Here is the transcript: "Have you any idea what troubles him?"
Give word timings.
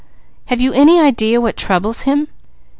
"Have 0.47 0.59
you 0.59 0.73
any 0.73 0.99
idea 0.99 1.39
what 1.39 1.55
troubles 1.55 2.01
him?" 2.09 2.27